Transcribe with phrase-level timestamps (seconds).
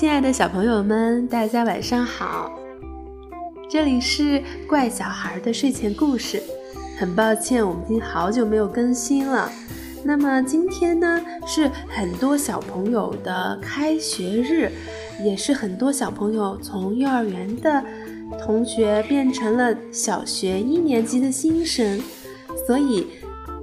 [0.00, 2.58] 亲爱的小朋友们，大家晚上好！
[3.68, 6.42] 这里是怪小孩的睡前故事。
[6.98, 9.52] 很抱歉，我们已经好久没有更新了。
[10.02, 14.72] 那么今天呢，是很多小朋友的开学日，
[15.22, 17.84] 也是很多小朋友从幼儿园的
[18.42, 22.00] 同学变成了小学一年级的新生，
[22.66, 23.06] 所以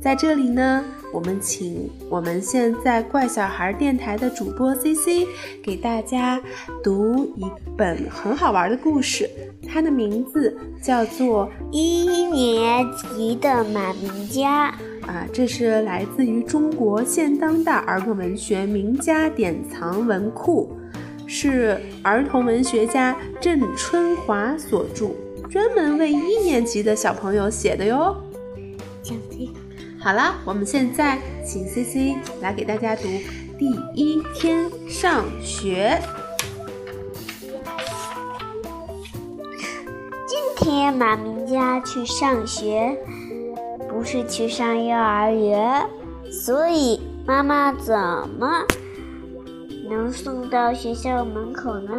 [0.00, 0.82] 在这里呢。
[1.12, 5.26] 我们请我们现在怪小孩电台的主播 C C
[5.62, 6.40] 给大家
[6.82, 7.44] 读一
[7.76, 9.28] 本很好玩的故事，
[9.68, 14.74] 它的名字叫做《一年级的马明佳》
[15.06, 20.74] 啊，这是来自于中国现当代儿童文学名家典藏文库，
[21.26, 25.10] 是儿童文学家郑春华所著，
[25.50, 28.16] 专门为一年级的小朋友写的哟。
[30.02, 33.02] 好了，我们现在请 C C 来给大家读
[33.56, 35.96] 第一天上学。
[40.26, 42.98] 今天马明佳去上学，
[43.88, 45.88] 不是去上幼儿园，
[46.32, 47.94] 所以妈妈怎
[48.40, 48.66] 么
[49.88, 51.92] 能送到学校门口呢？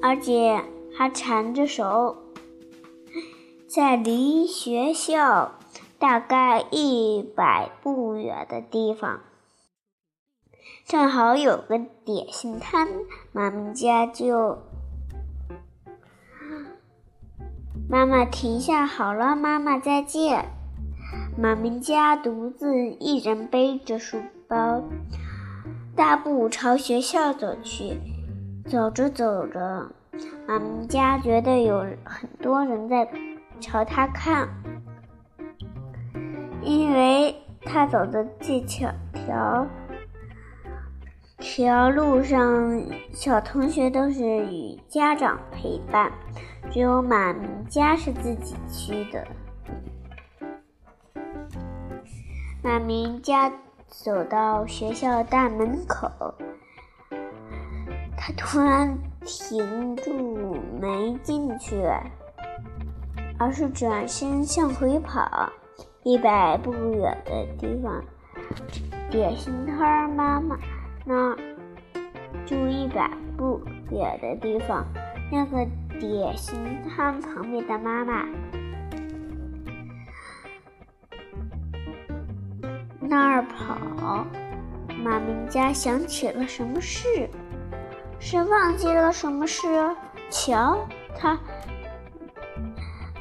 [0.00, 0.62] 而且
[0.96, 2.16] 还缠着手，
[3.66, 5.55] 在离学校。
[5.98, 9.20] 大概一百步远的地方，
[10.84, 12.88] 正好有个点心摊，
[13.32, 14.58] 妈妈家就
[17.88, 20.50] 妈妈停下，好了，妈妈再见。
[21.38, 24.82] 马明家独自一人背着书包，
[25.94, 28.00] 大步朝学校走去。
[28.68, 29.92] 走着走着，
[30.46, 33.08] 马明家觉得有很多人在
[33.60, 34.48] 朝他看。
[36.66, 39.64] 因为他走的这条条
[41.38, 42.82] 条路上，
[43.12, 46.10] 小同学都是与家长陪伴，
[46.68, 49.24] 只有马明家是自己去的。
[52.64, 53.48] 马明家
[53.86, 56.10] 走到学校大门口，
[58.16, 61.80] 他突然停住，没进去，
[63.38, 65.48] 而是转身向回跑。
[66.06, 68.00] 一百步远的地方，
[69.10, 70.56] 点心摊妈妈
[71.04, 71.36] 那儿，
[72.46, 74.86] 就一百步远的地方，
[75.32, 75.66] 那个
[75.98, 78.24] 点心摊旁边的妈妈
[83.00, 84.24] 那儿跑。
[85.02, 87.28] 马明家想起了什么事？
[88.20, 89.66] 是忘记了什么事？
[90.30, 90.86] 瞧，
[91.18, 91.36] 他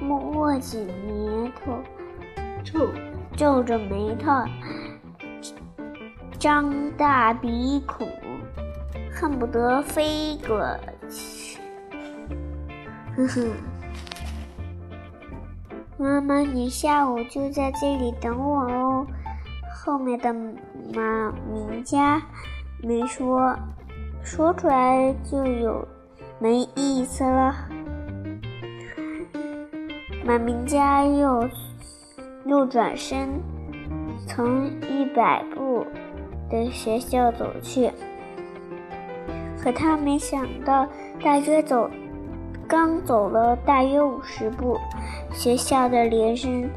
[0.08, 1.80] 握紧眉头。
[2.66, 2.90] 皱
[3.38, 4.32] 皱着眉头，
[6.40, 8.10] 张大鼻孔，
[9.14, 10.76] 恨不得飞过
[11.08, 11.60] 去。
[13.16, 13.52] 哼哼，
[15.98, 19.06] 妈妈，你下午就在这里等我哦。
[19.72, 20.34] 后面的
[20.94, 22.20] 马明佳
[22.82, 23.56] 没说，
[24.24, 25.88] 说出来就有
[26.40, 27.56] 没意思了。
[30.26, 31.48] 马明佳又。
[32.46, 33.42] 又转身，
[34.28, 35.86] 从一百步
[36.48, 37.92] 的学校走去。
[39.60, 40.88] 可他没想到，
[41.24, 41.90] 大约走
[42.68, 44.78] 刚走了大约五十步，
[45.32, 46.70] 学校的铃声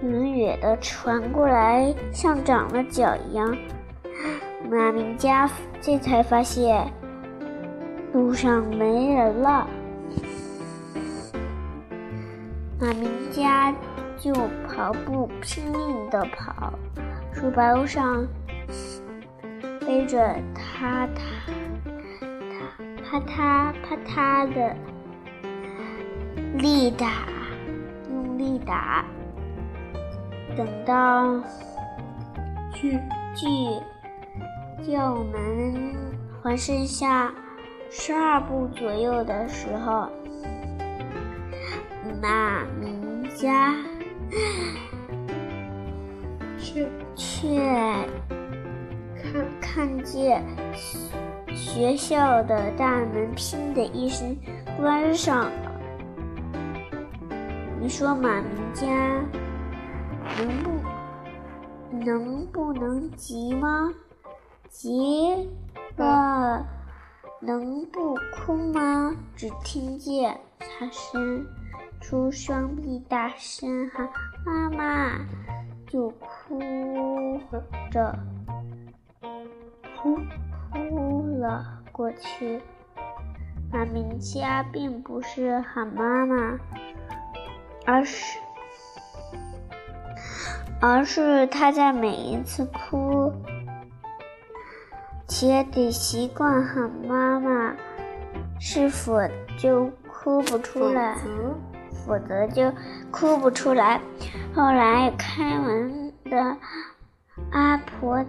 [0.00, 3.56] 远远的传过来，像长了脚一样。
[4.70, 5.50] 马明佳
[5.80, 6.86] 这才发现
[8.12, 9.66] 路上没人了。
[12.80, 13.70] 马明佳
[14.16, 14.32] 就
[14.66, 16.72] 跑步，拼命的跑，
[17.34, 18.26] 书包上
[19.80, 21.20] 背着他他
[23.04, 24.74] 他啪嗒啪嗒的
[26.54, 27.28] 力打，
[28.08, 29.04] 用力打。
[30.56, 31.38] 等到
[32.72, 32.98] 距
[33.36, 33.46] 距
[34.82, 35.94] 校门
[36.42, 37.30] 还剩下
[37.90, 40.08] 十二步左右的时候。
[42.20, 43.74] 马明佳
[46.58, 46.86] 却
[47.16, 47.48] 却
[49.16, 50.44] 看看见
[51.54, 54.36] 学校的大门“砰”的一声
[54.78, 55.72] 关上了。
[57.80, 58.86] 你说马明佳
[60.36, 60.70] 能不
[62.04, 63.90] 能不能急吗？
[64.68, 65.48] 急
[65.96, 66.66] 了
[67.40, 69.16] 能不哭吗？
[69.34, 71.46] 只听见他伸。
[72.00, 74.08] 出双臂，大声喊
[74.44, 75.18] “妈妈”，
[75.86, 76.58] 就哭
[77.90, 78.18] 着
[79.96, 80.18] 哭
[80.72, 81.62] 哭了
[81.92, 82.58] 过去。
[83.70, 86.58] 马明佳并不是喊妈妈，
[87.84, 88.38] 而是
[90.80, 93.30] 而是他在每一次哭，
[95.28, 97.76] 且得习惯喊妈妈，
[98.58, 99.20] 是否
[99.58, 99.92] 就
[100.30, 101.16] 哭不出来？
[102.06, 102.72] 否则就
[103.10, 104.00] 哭不出来。
[104.54, 106.56] 后来开门的
[107.50, 108.24] 阿婆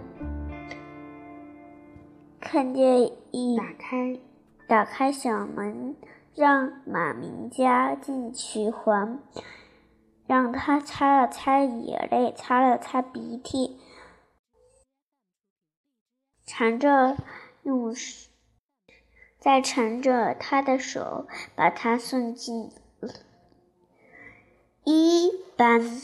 [2.40, 4.18] 看见一打开。
[4.66, 5.94] 打开小门，
[6.34, 9.18] 让马明家进去，还
[10.26, 13.78] 让他擦了擦眼泪，擦了擦鼻涕，
[16.46, 17.16] 缠着
[17.62, 17.94] 用
[19.42, 22.70] 再缠着他的手，把他送进
[24.84, 26.00] 一班。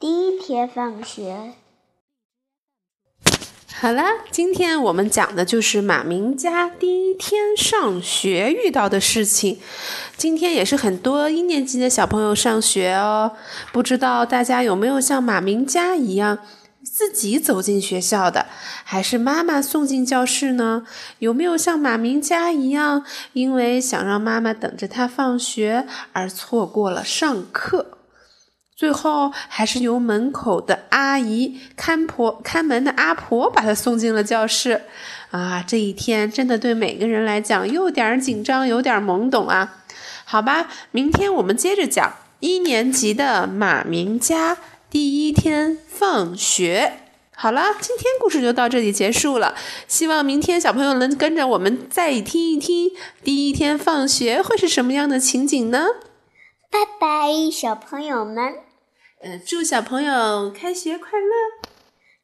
[0.00, 1.52] 第一天放学。
[3.74, 9.60] 好了，今天我们讲的就是马明佳第一天上学遇到的事情。
[10.16, 13.36] 今天也是很多一年级的小朋友上学哦。
[13.74, 16.38] 不知道大家有没有像马明佳一样
[16.94, 18.46] 自己走进学校的，
[18.84, 20.86] 还是妈妈送进教室呢？
[21.18, 27.98] 有没有像马明佳一样，因为想让妈妈等着他放学而错过了上课？
[28.76, 34.82] 最后还是由门口的阿姨看婆看门的阿婆把他送进了教室，
[35.32, 39.82] 啊，这一天真的对每个人来讲有点紧张，有点懵懂啊。
[40.24, 44.56] 好吧，明天我们接着讲一年级的马明佳
[44.94, 47.00] 第一天放学。
[47.34, 49.56] 好了，今天故事就到这里结束了。
[49.88, 52.92] 希望明天小朋友能跟着我们再听一听
[53.24, 55.88] 第一天放学会是什么样的情景呢？
[56.70, 58.60] 拜拜，小朋友们。
[59.20, 61.34] 嗯，祝小朋友开学快乐！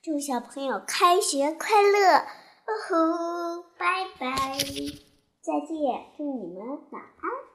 [0.01, 2.19] 祝小朋友开学快乐！
[2.19, 5.77] 哦吼，拜拜，再见，
[6.17, 7.50] 祝你们晚安。